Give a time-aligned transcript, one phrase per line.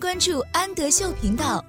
[0.00, 1.62] 关注安德秀频道。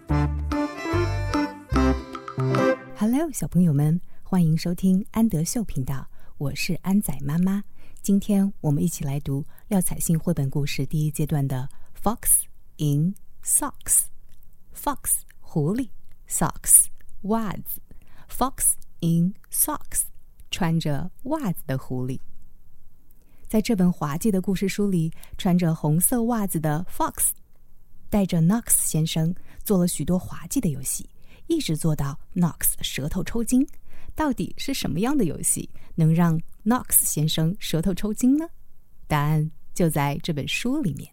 [2.98, 6.07] Hello，小朋友们，欢迎收听安德秀频道，
[6.38, 7.62] 我是安仔妈妈。
[8.02, 11.67] 今天我们一起来读廖彩杏绘本故事第一阶段的
[12.02, 12.44] 《Fox
[12.78, 13.14] in
[13.44, 13.73] Socks》。
[14.73, 15.89] Fox 狐狸
[16.29, 16.86] ，Socks
[17.23, 17.82] 袜子
[18.29, 20.04] ，Fox in Socks
[20.50, 22.18] 穿着袜子的狐狸。
[23.50, 27.32] 在这本滑稽的故事书里，穿着红色袜子的 Fox
[28.12, 29.33] 带着 Knox 先生
[29.64, 31.10] 做了许多滑稽的游戏。
[31.47, 33.67] 一直做到 Knox 舌头抽筋，
[34.15, 38.47] 到底是什么样的游戏能让 Knox 先生舌头抽筋呢？
[39.07, 41.11] 答案就在这本书里面。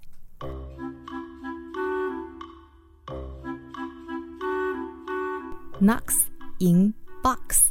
[5.80, 6.22] Knox
[6.58, 7.68] in box,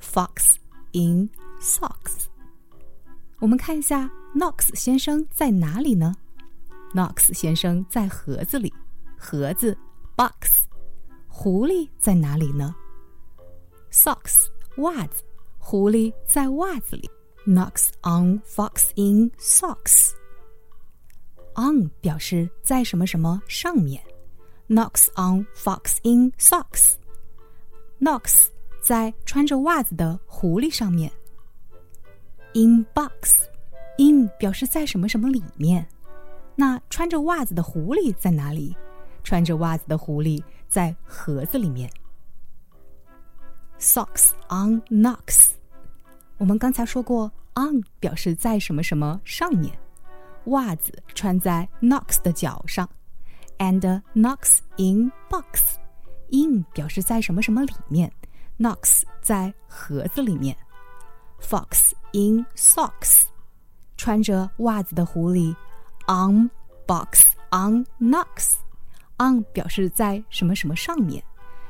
[0.00, 0.56] fox
[0.92, 1.28] in
[1.60, 2.26] socks。
[3.38, 6.14] 我们看一下 Knox 先生在哪里呢
[6.94, 8.72] ？Knox 先生在盒子里，
[9.16, 9.76] 盒子
[10.16, 10.66] box。
[11.28, 12.74] 狐狸在哪里呢
[13.90, 15.22] ？Socks，袜子。
[15.58, 17.10] 狐狸在袜子里。
[17.46, 20.12] Knocks on fox in socks。
[21.54, 24.02] On 表示在什么什么上面。
[24.68, 26.94] Knocks on fox in socks。
[28.00, 28.46] Knocks
[28.82, 31.10] 在穿着袜子的狐狸上面。
[32.54, 35.86] In box，in 表示在什么什么里面。
[36.54, 38.76] 那穿着袜子的狐狸在哪里？
[39.24, 41.90] 穿着袜子的狐狸在盒子里面。
[43.78, 45.50] Socks on knocks。
[46.38, 49.72] 我们刚才说过，on 表示在什么什么上面，
[50.46, 52.88] 袜子穿在 knocks 的脚上
[53.58, 55.76] ，and knocks in box。
[56.30, 58.10] in 表示在什么什么里面
[58.58, 60.56] ，knocks 在盒子里面。
[61.40, 63.24] Fox in socks。
[63.96, 65.54] 穿着袜子的狐狸
[66.06, 66.50] ，on
[66.86, 68.56] box on knocks。
[69.18, 71.22] on 表示在什么什么上面，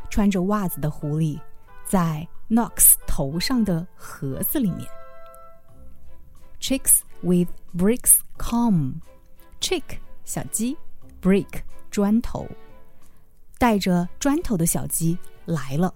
[0.08, 1.38] 穿着袜子的狐狸
[1.84, 4.88] 在 Knox 头上的盒子里面。
[6.60, 8.94] Chicks with bricks come。
[9.60, 10.76] Chick 小鸡
[11.20, 12.48] ，brick 砖头，
[13.58, 15.92] 带着砖头的小鸡来了。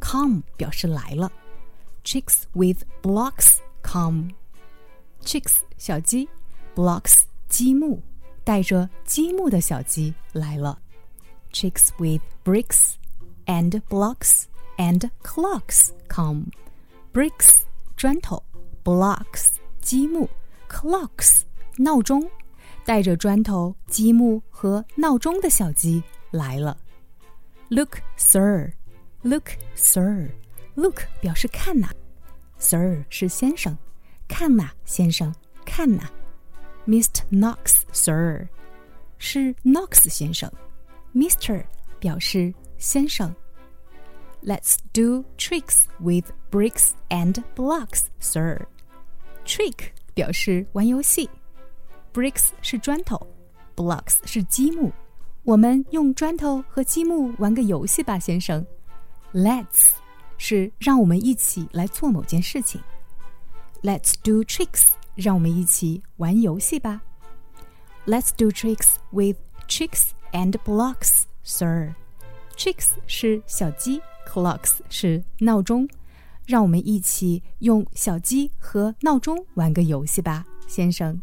[0.00, 1.30] Come 表示来了。
[2.04, 4.30] Chicks with blocks come。
[5.22, 6.28] Chicks 小鸡
[6.74, 7.22] ，blocks
[7.54, 8.02] 积木，
[8.42, 10.76] 带着积木的小鸡来了。
[11.52, 12.94] chicks with bricks
[13.46, 16.46] and blocks and clocks come.
[17.12, 17.58] Bricks
[17.96, 18.42] 砖头
[18.82, 19.50] ，blocks
[19.80, 20.28] 积木
[20.68, 21.42] ，clocks
[21.76, 22.28] 闹钟。
[22.84, 26.76] 带着砖头、积木和闹钟的小鸡来了。
[27.68, 28.72] Look, sir.
[29.22, 30.28] Look, sir.
[30.74, 31.88] Look 表示看呐
[32.58, 33.78] ，sir 是先生，
[34.26, 35.32] 看呐，先生，
[35.64, 36.10] 看呐。
[36.87, 37.21] Mr.
[37.31, 38.47] Knox, sir
[39.17, 40.51] 是 Knox 先生。
[41.13, 41.63] Mister
[41.99, 43.35] 表示先生。
[44.41, 48.65] Let's do tricks with bricks and blocks, sir.
[49.45, 51.29] Trick 表示玩游戏，
[52.13, 53.27] bricks 是砖头，
[53.75, 54.91] blocks 是积木。
[55.43, 58.65] 我们用砖头和积木玩个游戏吧，先生。
[59.33, 59.89] Let's
[60.37, 62.81] 是让我们一起来做某件事情。
[63.81, 64.85] Let's do tricks，
[65.15, 67.01] 让我们一起玩游戏吧。
[68.05, 69.37] Let's do tricks with
[69.67, 71.93] tricks and blocks, sir.
[72.55, 75.87] Chicks 是小鸡，clocks 是闹钟。
[76.45, 81.21] 让我们一起用小鸡和闹钟玩个游戏吧，先生。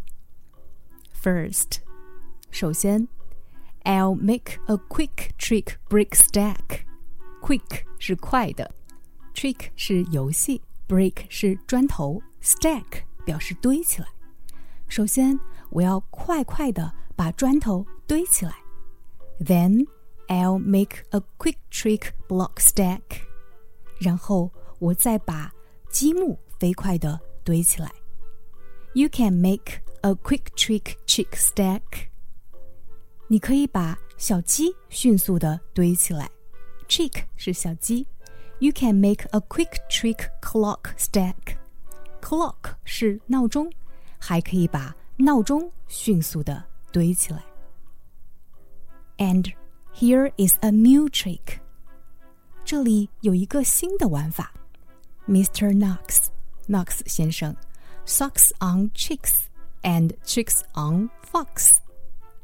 [1.20, 1.78] First，
[2.52, 3.08] 首先，
[3.82, 6.84] I'll make a quick trick brick stack.
[7.42, 8.72] Quick 是快的，
[9.34, 14.07] trick 是游戏，brick 是砖头，stack 表示堆起来。
[14.87, 15.39] 首先，
[15.69, 18.53] 我要快快的把砖头堆起来。
[19.39, 19.87] Then
[20.27, 23.01] I'll make a quick trick block stack.
[23.99, 25.51] 然后我再把
[25.89, 27.91] 积木飞快地堆起来。
[28.93, 32.09] You can make a quick trick chick stack.
[33.27, 36.29] 你可以把小鸡迅速地堆起来。
[36.87, 38.05] Chick 是小鸡。
[38.59, 41.60] You can make a quick trick clock stack.
[42.21, 43.69] Clock 是闹钟，
[44.17, 47.43] 还可以把闹钟迅速地堆起来。
[49.17, 49.53] And
[49.93, 51.59] here is a new trick.
[52.63, 54.53] 这里有一个新的玩法。
[55.27, 55.73] Mr.
[55.77, 56.27] Knox,
[56.67, 57.55] Knox 先生
[58.05, 59.41] ，socks on chicks
[59.81, 61.77] and chicks on fox。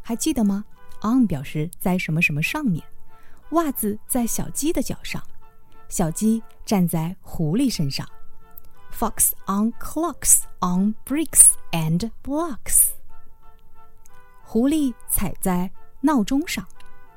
[0.02, 0.66] 还记得吗
[1.02, 2.84] ？on 表示在什么什么上面，
[3.52, 5.24] 袜子在小鸡的脚上，
[5.90, 8.08] 小鸡站在狐狸身上。
[8.97, 12.91] Fox on clocks on bricks and blocks。
[14.43, 15.71] 狐狸踩在
[16.03, 16.67] 闹钟上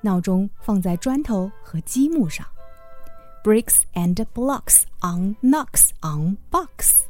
[0.02, 2.46] 闹钟放在砖头和积木上。
[3.44, 7.02] Bricks and blocks on knocks on box。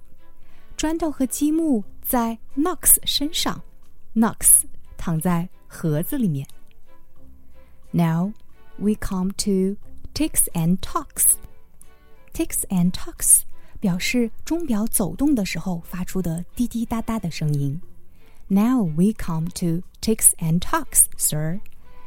[0.76, 3.62] 砖头和积木在 knocks 身上，
[4.16, 4.64] knocks
[4.98, 6.46] 躺在盒子里面。
[7.92, 8.34] Now
[8.78, 9.78] we come to
[10.14, 11.36] ticks and talks.
[12.34, 13.44] Ticks and talks
[13.81, 17.81] 表示钟表走动的时候发出的滴滴答答的声音。
[18.49, 21.61] Now we come to ticks and talks, sir.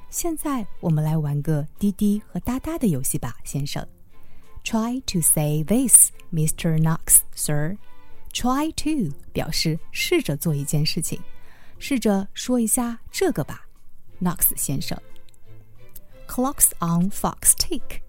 [0.10, 3.86] 现在我们来玩个滴滴和哒哒的游戏吧，先生。
[4.64, 6.80] Try to say this, Mr.
[6.80, 7.78] Knox, sir.
[8.32, 11.20] Try to 表示试着做一件事情，
[11.80, 13.66] 试着说一下这个吧
[14.22, 14.98] ，Knox 先生。
[16.28, 18.02] Clocks on fox tick.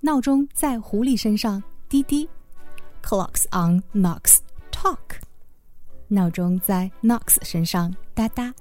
[0.00, 2.28] 闹钟在狐狸身上滴滴。
[3.03, 4.39] Clocks on Knox
[4.71, 5.21] talk.
[6.07, 8.53] 闹钟在 Knox 身上哒哒。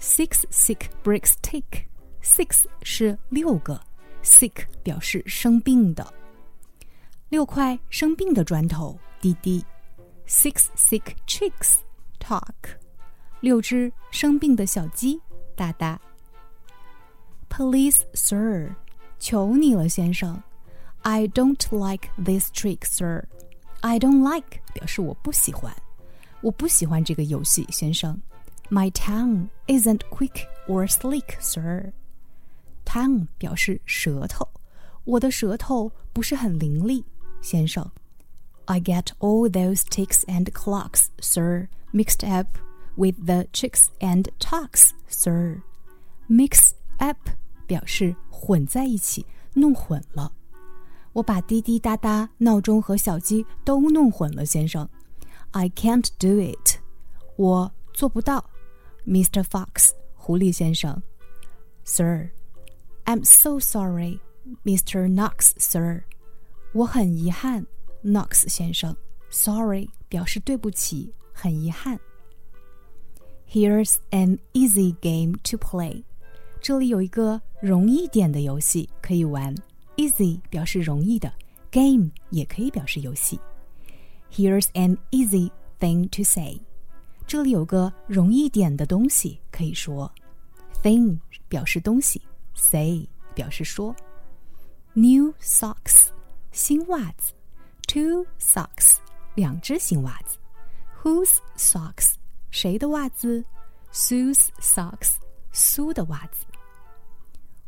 [0.00, 1.84] Six sick bricks tick.
[2.22, 3.80] Six 是六个，
[4.22, 6.12] sick 表示生病的。
[7.28, 9.64] 六块生病的砖头滴滴。
[10.26, 11.76] Six sick chicks
[12.18, 12.78] talk.
[13.40, 15.20] 六只生病的小鸡
[15.54, 16.00] 哒哒。
[17.48, 18.74] Please, sir，
[19.18, 20.42] 求你了，先生。
[21.02, 23.26] I don't like this trick, sir.
[23.80, 25.74] I don't like 表示我不喜欢，
[26.40, 28.20] 我不喜欢这个游戏，先生。
[28.70, 31.92] My tongue isn't quick or slick, sir.
[32.86, 34.48] Tongue 表示舌头，
[35.04, 37.04] 我的舌头不是很伶俐，
[37.42, 37.90] 先生。
[38.66, 42.58] I get all those ticks and clocks, sir, mixed up
[42.96, 45.60] with the chicks and talks, sir.
[46.28, 47.18] Mix up
[47.66, 50.32] 表示混在一起，弄混了。
[51.19, 54.87] 我把滴滴答答、闹钟和小鸡都弄混了，先生。
[55.51, 56.77] I can't do it，
[57.35, 58.49] 我做不到
[59.05, 59.43] ，Mr.
[59.43, 61.03] Fox，狐狸先生。
[61.83, 65.13] Sir，I'm so sorry，Mr.
[65.13, 66.03] Knox，Sir，
[66.71, 67.65] 我很遗憾
[68.01, 68.95] ，Knox 先生。
[69.29, 71.99] Sorry 表示对不起，很遗憾。
[73.45, 76.05] Here's an easy game to play，
[76.61, 79.53] 这里有一个容易点的游戏可以玩。
[79.98, 81.32] Easy 表示容易的，
[81.70, 83.38] game 也可以表示游戏。
[84.32, 86.60] Here's an easy thing to say。
[87.26, 90.12] 这里有个容易点的东西可以说。
[90.82, 91.18] Thing
[91.48, 92.20] 表示东西，
[92.54, 93.94] say 表示说。
[94.92, 96.08] New socks
[96.52, 97.32] 新袜子，
[97.88, 98.96] two socks
[99.34, 100.38] 两只新袜子。
[101.02, 102.14] Whose socks
[102.50, 103.44] 谁的袜子？
[103.92, 105.14] Sue's socks
[105.52, 106.44] 苏的袜子。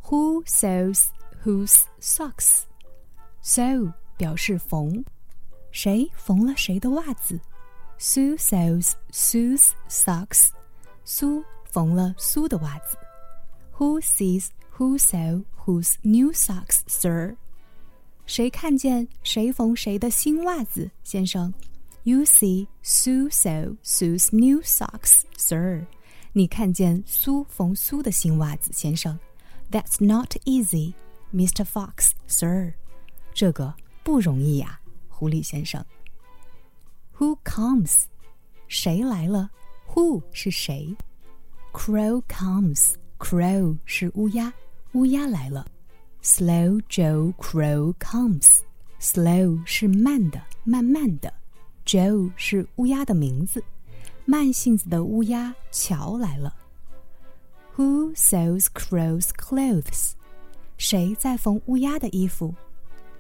[0.04, 1.06] Who sews
[1.44, 2.62] whose socks.
[3.42, 5.04] Sew 表示缝，
[5.70, 7.40] 谁缝了谁的袜子？
[7.98, 10.48] Sue sews Sue's socks.
[11.04, 12.98] 苏缝了苏的袜子。
[13.78, 17.36] Who sees who sew whose new socks, sir?
[18.26, 21.52] 谁看见谁缝谁的新袜子，先生？
[22.02, 25.86] You see Sue sew Sue's new socks, sir.
[26.32, 29.18] 你看见苏缝苏的新袜子，先生？
[29.70, 30.94] That's not easy.
[31.34, 31.64] Mr.
[31.64, 32.72] Fox, sir，
[33.34, 35.84] 这个不容易呀，狐狸先生。
[37.18, 38.04] Who comes？
[38.68, 39.50] 谁来了？
[39.88, 40.96] Who 是谁？
[41.72, 44.52] Crow comes。Crow 是乌鸦，
[44.92, 45.66] 乌鸦来了。
[46.22, 51.32] Slow Joe Crow comes。Slow 是慢的，慢慢的。
[51.84, 53.62] Joe 是乌鸦的名字，
[54.24, 56.54] 慢性子的乌鸦乔来了。
[57.76, 60.12] Who sews Crow's clothes？
[60.83, 62.55] 谁在缝乌鸦的衣服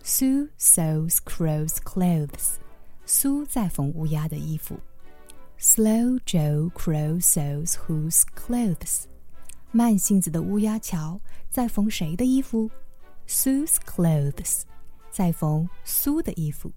[0.03, 2.55] ？Sue sews crow's clothes.
[3.05, 4.79] 苏在缝乌鸦的衣服。
[5.59, 9.03] Slow Joe Crow sews whose clothes?
[9.69, 12.67] 慢性子的乌鸦乔在缝谁的衣服
[13.27, 14.61] ？Sue's clothes.
[15.11, 16.71] 在缝苏的衣服。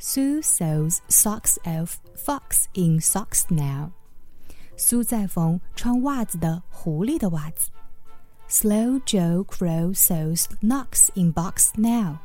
[0.00, 3.90] Sue sews socks of fox in socks now.
[4.78, 7.68] 苏在缝穿袜子的狐狸的袜子。
[8.50, 12.18] Slow Joe Crow sews knocks in box now。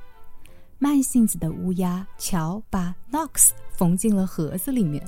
[0.80, 5.08] 慢性子的乌鸦乔把 knocks 缝进了盒子里面。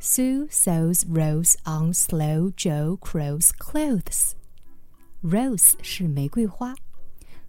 [0.00, 4.30] Sue sews rose on Slow Joe Crow's clothes。
[5.22, 6.74] Rose 是玫瑰花，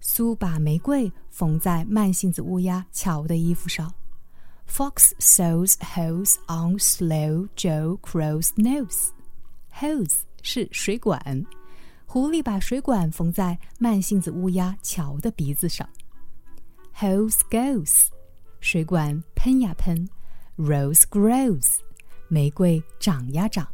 [0.01, 3.93] 苏把玫瑰缝在慢性子乌鸦乔的衣服上。
[4.69, 9.11] Fox sews holes on Slow Joe Crow's nose。
[9.73, 11.45] Hose 是水管。
[12.16, 15.88] 狐狸把水管缝在慢性子乌鸦乔的鼻子上。
[16.98, 18.08] Hose goes，
[18.60, 20.08] 水管喷呀喷。
[20.58, 21.78] Rose grows，
[22.28, 23.66] 玫瑰长呀长。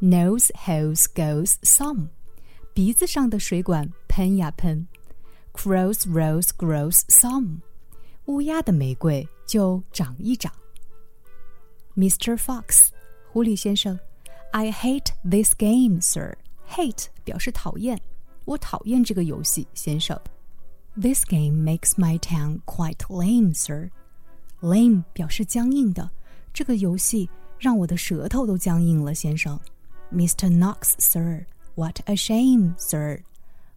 [0.00, 2.08] Nose hose goes some，
[2.74, 4.88] 鼻子上的水管喷呀喷。
[5.52, 7.60] Crow's rose grows some，
[8.24, 10.50] 乌鸦的玫瑰就长一长。
[11.94, 12.36] Mr.
[12.36, 12.88] Fox，
[13.30, 14.00] 狐狸先生，
[14.52, 16.36] I hate this game, sir.
[16.68, 18.00] Hate 表示讨厌，
[18.44, 20.18] 我讨厌这个游戏，先生。
[20.96, 23.90] This game makes my tongue quite lame, sir.
[24.60, 26.10] Lame 表示僵硬的，
[26.52, 29.58] 这个游戏让我的舌头都僵硬了，先生。
[30.12, 30.50] Mr.
[30.50, 31.46] Knox, sir.
[31.74, 33.22] What a shame, sir.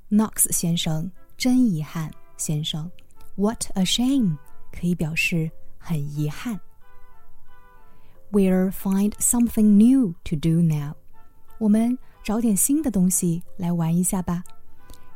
[0.10, 2.92] Knox 先生，真遗憾，先生。
[3.36, 4.38] What a shame
[4.72, 6.60] 可以表示很遗憾。
[8.32, 10.96] We'll find something new to do now.
[11.58, 14.45] 我们 找点新的东西来玩一下吧。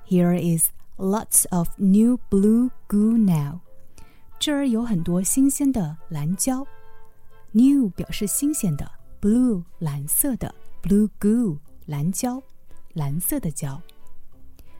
[0.06, 3.60] Here is lots of new blue goo now.
[4.38, 6.66] 这儿有很多新鲜的蓝胶。
[7.52, 12.42] New 表示新鲜的，blue 蓝色的，blue goo 蓝胶，
[12.94, 13.80] 蓝色的胶。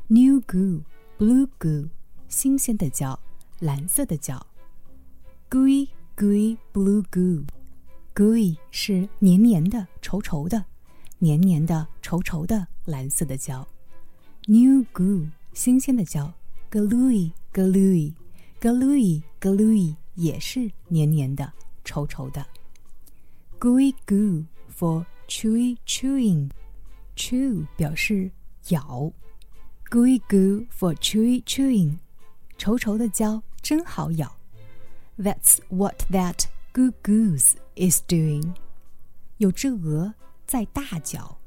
[0.08, 0.82] New goo,
[1.18, 1.88] blue goo，
[2.28, 3.18] 新鲜的胶，
[3.60, 4.44] 蓝色的胶。
[5.48, 7.44] Gooey, gooey, blue goo.
[8.14, 10.64] Gooey 是黏黏的、稠稠的，
[11.23, 13.67] 黏黏的、稠稠的蓝色的胶。
[14.47, 16.33] New goo 新鲜的胶。
[16.71, 18.13] Gluey, gluey,
[18.61, 21.51] gluey, gluey 也是黏黏的、
[21.83, 22.45] 稠稠的。
[23.59, 26.51] Gooey goo for chewy chewing.
[27.15, 28.31] Chew 表示
[28.69, 29.11] 咬。
[29.89, 31.97] Gooey goo for chewy chewing.
[32.59, 34.37] 稠稠的胶真好咬。
[35.17, 38.53] That's what that goo goose is doing.
[39.37, 40.13] 有只鹅
[40.46, 41.38] 在大嚼。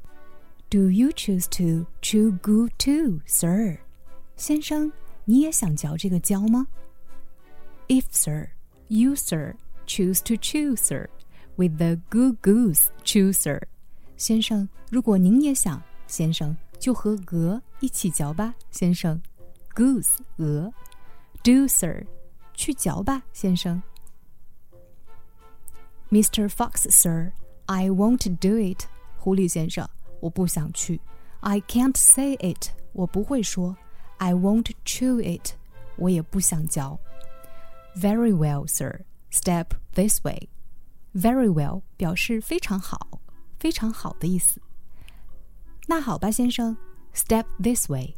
[0.70, 3.78] Do you choose to chew goo too, sir?
[4.36, 4.92] 先生，
[5.24, 6.66] 你也想嚼这个胶吗
[7.88, 8.50] ？If sir,
[8.88, 11.08] you sir choose to chew, sir,
[11.56, 13.62] with the goo goose chew, sir.
[14.16, 19.20] 先生，如果您也想，先生就和鹅一起嚼吧，先生。
[19.74, 20.72] Goose 鹅
[21.42, 22.04] ，Do sir
[22.52, 23.82] 去嚼吧，先生。
[26.10, 26.48] Mr.
[26.48, 27.32] Fox, sir,
[27.67, 28.85] I won't do it.
[29.17, 30.99] 狐狸先生，我不想去。
[31.41, 32.69] I can't say it.
[32.93, 33.77] 我不会说。
[34.17, 35.53] I won't chew it.
[35.97, 36.99] 我也不想嚼。
[37.95, 39.01] Very well, sir.
[39.31, 40.49] Step this way.
[41.13, 43.19] Very well 表示非常好，
[43.59, 44.61] 非常好的意思。
[45.87, 46.77] 那好吧，先生。
[47.13, 48.15] Step this way.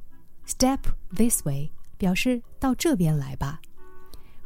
[0.47, 0.79] Step
[1.13, 3.59] this way 表示到这边来吧。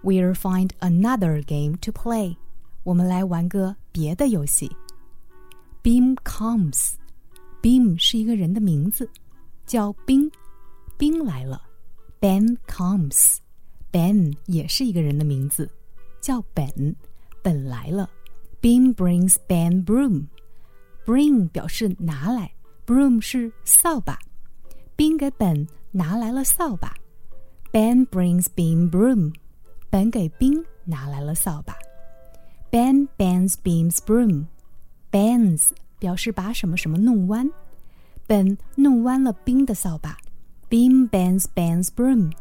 [0.01, 2.37] We'll find another game to play.
[2.83, 4.75] 我们来玩个别的游戏。
[5.84, 6.94] Beam comes.
[7.60, 9.06] Beam 是一个人的名字，
[9.66, 10.30] 叫冰。
[10.96, 11.60] 冰来了。
[12.22, 13.36] Ben comes.
[13.92, 15.70] Ben 也是一个人的名字，
[16.22, 16.96] 叫本。
[17.42, 18.08] 本来了。
[18.62, 20.28] Beam brings Ben broom.
[21.04, 22.50] Bring 表示拿来
[22.86, 24.18] ，broom 是扫把。
[24.96, 26.94] 冰给本拿来了扫把。
[27.70, 29.34] Ben brings Beam broom.
[29.90, 31.76] 本给冰拿来了扫把。
[32.70, 34.46] Ben bends Beam's broom.
[35.14, 35.68] Bends
[36.00, 37.48] 表示把什么什么弄弯。
[38.26, 40.18] 本弄弯了冰的扫把。
[40.68, 42.32] Beam bends bends broom.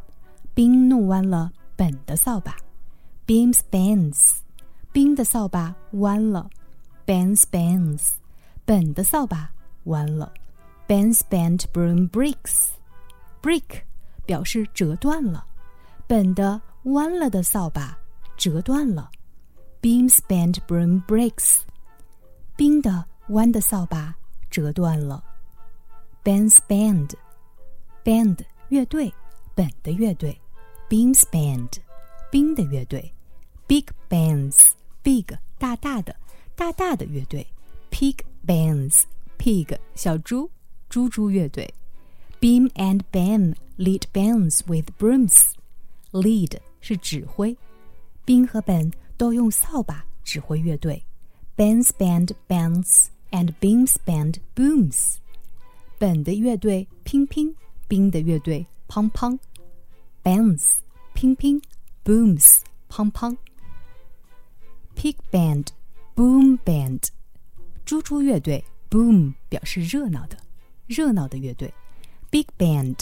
[0.56, 2.58] 冰弄弯了本的扫把。
[3.28, 4.38] Beams bends.
[4.92, 6.50] 冰的扫把弯了。
[7.06, 8.14] Ben's bends.
[8.66, 9.52] 本的扫把
[9.84, 10.34] 弯了。
[10.88, 12.70] Ben's bent broom breaks.
[13.44, 13.84] Break
[14.26, 15.46] 表示折断了。
[16.08, 17.96] 本的弯了的扫把
[18.36, 19.12] 折断了。
[19.80, 21.60] Beam's bent broom breaks.
[22.56, 24.16] 冰的弯的扫把
[24.50, 25.24] 折断了。
[26.24, 27.12] Ben's band.
[28.04, 29.14] Band 乐队，
[29.56, 30.40] 本的乐队。
[30.90, 31.70] Beam's band.
[32.32, 33.12] 冰的乐队。
[33.68, 34.70] Big bands.
[35.02, 35.26] Big
[35.58, 36.16] 大大的，
[36.56, 37.46] 大大的乐队。
[37.90, 39.04] Pig bands.
[39.38, 40.50] Pig 小猪，
[40.90, 41.74] 猪猪乐队。
[42.40, 45.52] Beam and Ben lead bands with brooms.
[46.12, 47.58] Lead 是指挥，
[48.26, 51.04] 冰和本都用扫把指挥乐队。
[51.57, 55.17] Ben's band bands and Beam's band booms。
[55.99, 57.55] 本的乐队乒乒，
[57.89, 59.39] 冰的乐队乓乓。
[60.23, 60.77] Bands
[61.15, 61.61] 乒乒，
[62.05, 63.37] booms 乓乓。
[64.95, 65.67] Pig band,
[66.15, 67.09] boom band，
[67.85, 70.37] 猪猪乐队 boom 表示热闹的，
[70.87, 71.73] 热闹的乐队。
[72.31, 72.97] Big band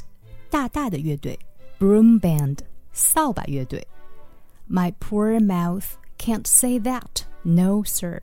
[0.50, 1.38] 大大的乐队，
[1.78, 2.58] broom band
[2.92, 3.86] 扫把乐队。
[4.68, 5.84] My poor mouth
[6.18, 8.22] can't say that, no sir.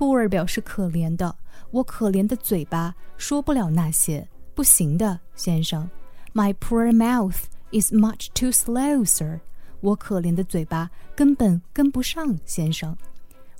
[0.00, 1.36] Poor 表示可怜的，
[1.70, 5.90] 我可怜的嘴巴说不了那些，不行的，先生。
[6.32, 9.40] My poor mouth is much too slow, sir.
[9.82, 12.96] 我可怜的嘴巴根本跟不上，先生。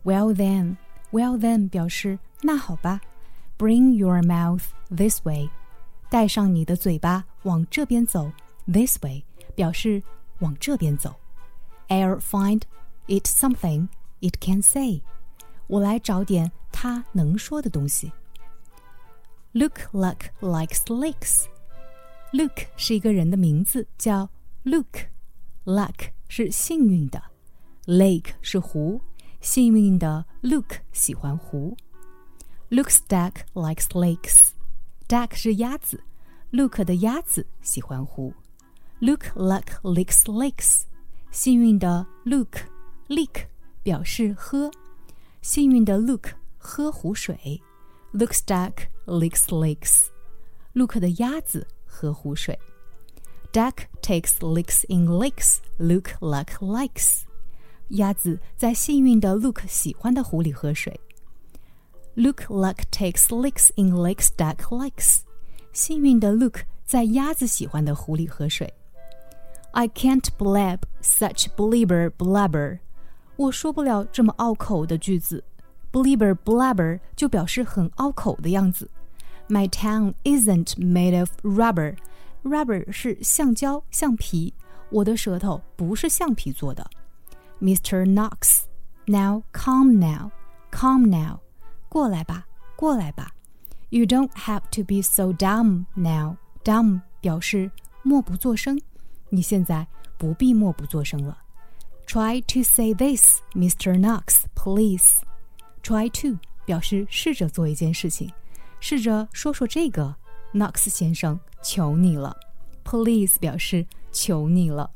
[0.03, 0.79] Well then,
[1.13, 3.03] well then 表示那好吧。
[3.59, 5.51] Bring your mouth this way.
[6.09, 8.33] 带上你的嘴巴往这边走
[8.67, 9.23] ，this way
[9.55, 10.03] 表示
[10.39, 11.15] 往这边走。
[11.89, 12.63] I'll find
[13.09, 13.89] it something
[14.23, 15.03] it can say。
[15.71, 18.11] 我来找点他能说的东西。
[19.53, 21.45] Look luck likes lakes。
[22.33, 24.29] Look 是一个人的名字，叫
[24.65, 25.07] Look。
[25.65, 27.23] Luck 是幸运的
[27.85, 29.01] ，Lake 是湖，
[29.41, 31.77] 幸运的 Look 喜欢湖。
[32.71, 34.51] Looks duck likes lakes。
[35.07, 36.03] Duck 是鸭子
[36.51, 38.35] ，Look 的鸭子喜欢湖。
[38.99, 40.83] Look luck likes lakes。
[41.31, 43.47] 幸运的 Look，lick
[43.83, 44.71] 表示喝，
[45.42, 47.62] 幸运的 Look 喝湖水。
[48.14, 52.58] Looks duck licks lakes。Look 的鸭子喝湖水。
[53.52, 55.58] Duck takes licks in lakes.
[55.78, 57.22] Look luck likes。
[57.90, 61.00] 鸭子在幸运的 Look 喜欢的湖里喝水。
[62.16, 65.20] Look luck takes licks in lakes duck likes。
[65.74, 68.74] 幸运的 Look 在鸭子喜欢的湖里喝水。
[69.72, 72.80] I can't blab such blibber blabber。
[73.40, 75.44] 我说不了这么拗口的句子。
[75.92, 78.90] Blibber blabber 就表示很拗口的样子。
[79.48, 84.54] My tongue isn't made of rubber。Rubber 是橡胶、橡皮，
[84.90, 86.86] 我的舌头不是橡皮做的。
[87.62, 88.06] Mr.
[88.06, 91.40] Knox，now calm now，calm now，
[91.88, 93.32] 过来吧，过来吧。
[93.90, 97.72] You don't have to be so dumb now，dumb 表示
[98.04, 98.80] 默不作声，
[99.30, 99.88] 你现在
[100.18, 101.38] 不必默不作声了。
[102.10, 103.98] Try to say this, Mr.
[104.00, 105.22] Knox, please.
[105.84, 108.32] Try to 表示试着做一件事情，
[108.80, 110.16] 试着说说这个，
[110.54, 111.40] Knox 先生。
[111.64, 112.38] 求你了，
[112.84, 114.92] Please 表示求你了。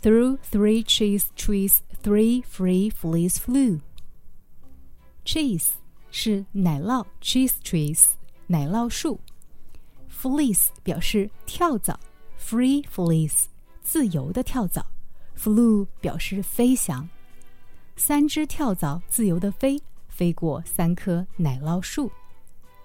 [0.00, 3.80] Through three cheese trees, three free fleas flew.
[5.26, 5.72] Cheese
[6.10, 8.12] 是奶酪，cheese trees
[8.46, 9.20] 奶酪树。
[10.10, 12.00] Fleas 表示跳蚤，
[12.40, 13.44] free fleas
[13.82, 14.86] 自由的跳蚤。
[15.37, 17.07] Flew 表示飞翔。
[17.95, 22.11] 三只跳蚤自由的飞，飞过三棵奶酪树。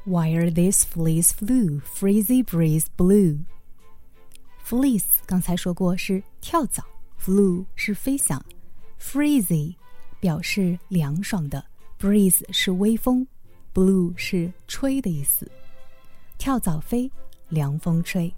[0.06, 3.40] While these fleas flew, freezy breeze blew.
[4.66, 6.84] Fleas 刚才说过是跳蚤
[7.22, 8.42] ，flew 是飞翔
[9.00, 9.74] ，freezy
[10.20, 11.64] 表示凉爽的
[11.98, 13.26] ，breeze 是微风
[13.74, 15.50] ，blue 是吹的意思。
[16.36, 17.10] 跳蚤飞，
[17.48, 18.32] 凉风吹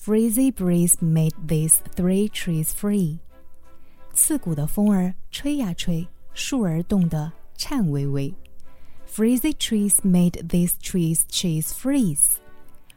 [0.00, 3.18] ，freezy breeze made these three trees free。
[4.15, 8.33] 刺骨的风儿吹呀吹，树儿冻得颤巍巍。
[9.09, 12.37] Freezy trees made these trees cheese freeze.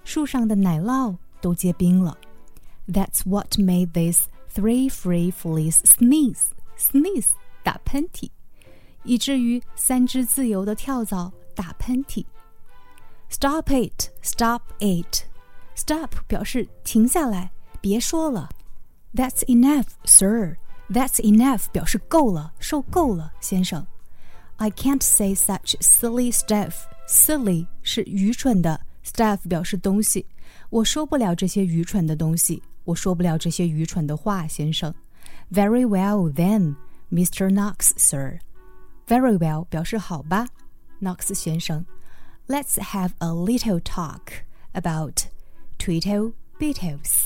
[0.04, 2.16] 树上的奶酪都结冰了。
[2.86, 6.50] That's what made these three free fleas sneeze.
[6.78, 7.28] Sneeze
[7.62, 8.30] 打喷嚏，
[9.04, 12.24] 以至于三只自由的跳蚤打喷嚏。
[13.30, 14.10] Stop it!
[14.22, 15.24] Stop it!
[15.74, 18.50] Stop 表示停下来，别说了。
[19.14, 20.56] That's enough, sir.
[20.90, 23.86] That's enough 表示够了，受够了，先生。
[24.56, 26.74] I can't say such silly stuff.
[27.08, 30.26] Silly 是愚蠢的，stuff 表示东西。
[30.70, 34.94] 我说不了这些愚蠢的东西，我说不了这些愚蠢的话，先生。
[35.50, 36.76] Very well then,
[37.10, 37.50] Mr.
[37.50, 38.38] Knox, sir.
[39.06, 40.48] Very well 表示好吧，
[41.00, 41.84] Knox 先生。
[42.46, 45.26] Let's have a little talk about
[45.78, 47.24] Tweedle Beetles.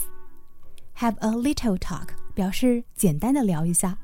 [0.96, 3.97] Have a little talk 表示简单的聊一下。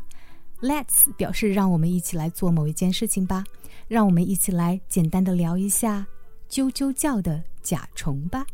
[0.61, 3.43] Let's 表示让我们一起来做某一件事情吧，
[3.87, 6.05] 让我们一起来简单的聊一下
[6.49, 8.45] 啾啾叫的甲虫吧。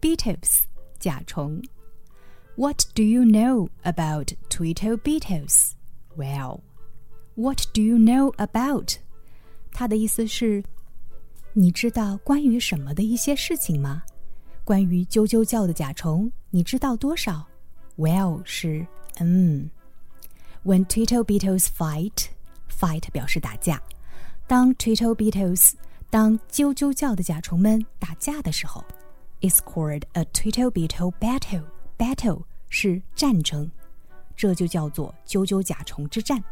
[0.00, 0.60] Beetles
[0.98, 1.62] 甲虫。
[2.56, 5.72] What do you know about Tweedle beetles?
[6.16, 6.60] Well,
[7.34, 8.96] what do you know about?
[9.72, 10.62] 它的意思是，
[11.52, 14.04] 你知道关于什么的一些事情吗？
[14.62, 17.44] 关于啾啾叫的甲虫，你知道多少
[17.96, 18.86] ？Well 是
[19.19, 19.69] 嗯。
[20.63, 22.27] When Tweedle beetles fight,
[22.69, 23.81] fight 表示打架。
[24.47, 25.73] 当 Tweedle beetles
[26.09, 28.83] 当啾啾叫的甲虫们打架的时候，
[29.41, 31.63] it's called a Tweedle beetle battle.
[31.97, 33.69] Battle 是战争，
[34.35, 36.43] 这就叫做啾啾甲虫之战。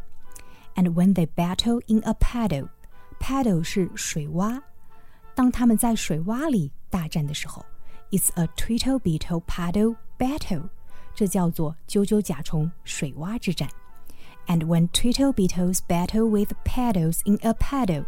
[0.76, 2.70] And when they battle in a paddle,
[3.20, 4.62] paddle 是水洼。
[5.34, 7.66] 当他们在水洼里大战的时候，
[8.12, 10.70] it's a Tweedle beetle paddle battle.
[11.16, 13.68] 这叫做啾啾甲虫水洼之战。
[14.48, 18.06] and when Tweedle beetles battle with paddles in a paddle,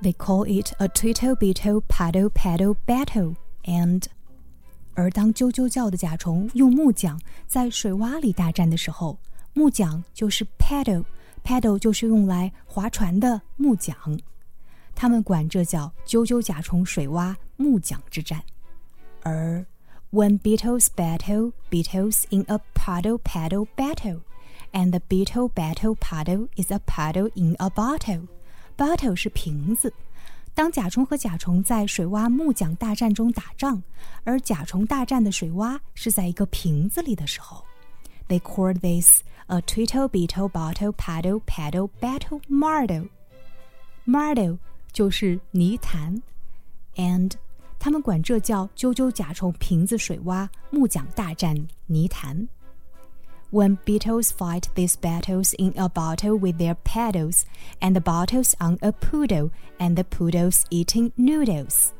[0.00, 3.34] they call it a Tweedle beetle paddle paddle battle.
[3.64, 4.04] And
[4.94, 9.18] 而当啾啾叫的甲虫用木桨在水洼里大战的时候，
[9.54, 13.96] 木桨就是 paddle，paddle 就是用来划船的木桨。
[14.94, 18.40] 他们管这叫啾啾甲虫水洼木桨之战。
[19.22, 19.64] 而
[20.10, 24.20] When beetles battle, beetles in a puddle paddle battle,
[24.72, 28.28] and the beetle battle puddle is a puddle in a bottle.
[28.76, 29.92] Bottle 是瓶子。
[30.54, 33.82] 当甲虫和甲虫在水洼木桨大战中打仗，
[34.24, 37.64] 而甲虫大战的水洼是在一个瓶子里的时候，
[38.28, 43.08] they called this a twiddle beetle bottle paddle paddle battle marble.
[44.04, 44.58] Marble
[44.92, 46.20] 就是泥潭，
[46.96, 47.32] and
[47.79, 52.47] 他们管这叫啾啾甲虫瓶子水洼木桨大战泥潭。
[53.49, 57.43] when beetles fight these battles in a bottle with their paddles,
[57.79, 61.91] and the bottles on a poodle, and the poodles eating noodles.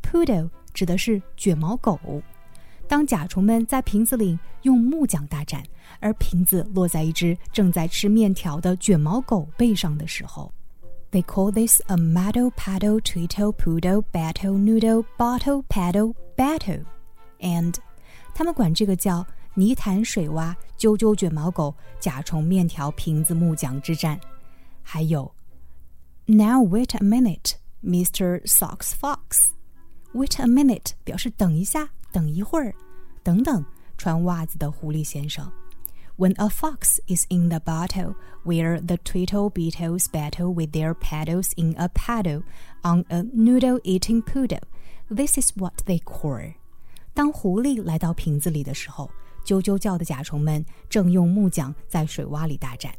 [0.00, 1.98] Poodle 指的是卷毛狗。
[2.86, 5.62] 当甲虫们在瓶子里用木桨大战，
[5.98, 10.52] 而瓶子落在一只正在吃面条的卷毛狗背上的时候
[11.11, 16.83] ，They call this a muddle paddle twiddle poodle battle noodle bottle paddle battle,
[17.39, 17.75] and
[18.33, 24.19] 他们管这个叫泥潭水洼、啾啾卷毛狗、甲虫面条瓶子木桨之战，
[24.83, 25.33] 还有，
[26.25, 27.53] Now wait a minute,
[27.83, 28.45] Mr.
[28.45, 29.49] Socks Fox.
[30.13, 32.73] Wait a minute 表示等一下、等一会儿，
[33.23, 33.63] 等等。
[33.97, 35.49] 穿袜子的狐狸先生。
[36.19, 41.51] When a fox is in the bottle, where the twiddle beetles battle with their paddles
[41.55, 42.43] in a paddle
[42.83, 44.61] on a noodle-eating poodle,
[45.09, 46.53] this is what they call.
[47.13, 49.09] 当狐狸来到瓶子里的时候。
[49.45, 52.91] 啾啾叫的甲虫们正用木桨在水洼里大战，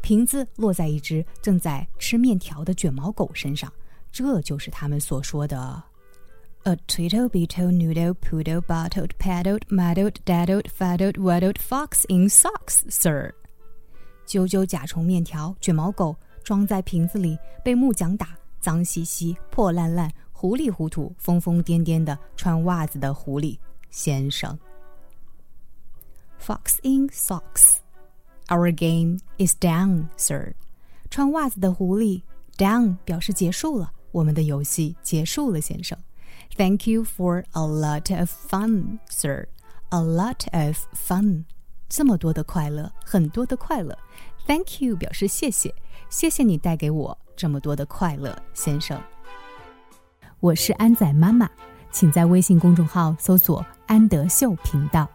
[0.00, 3.70] 瓶子落在一只正在吃面条的卷毛狗身上，
[4.10, 5.82] 这就是他们所说的
[6.67, 13.33] "A twiddle beetle noodle poodle bottled paddled muddled daddled fuddled waddled fox in socks, sir."
[14.25, 23.59] 啾啾甲虫面条卷毛狗装在瓶子里，被木桨打，脏兮兮、破烂烂、糊里糊涂、疯疯癫癫的穿袜子的狐狸
[23.91, 24.57] 先生。
[26.39, 27.77] Fox in socks.
[28.47, 30.53] Our game is down sir.
[31.11, 32.23] 穿袜子的狐狸
[32.57, 35.95] down 表示结束了，我们的游戏结束了，先生。
[36.57, 39.47] Thank you for a lot of fun, sir.
[39.89, 41.45] A lot of fun，
[41.89, 43.97] 这么多的快乐，很多的快乐。
[44.47, 45.73] Thank you 表示谢谢，
[46.09, 49.01] 谢谢你带给我这么多的快乐，先生。
[50.39, 51.49] 我是安仔妈妈，
[51.91, 55.07] 请在微信公众号搜索“安德秀频道”。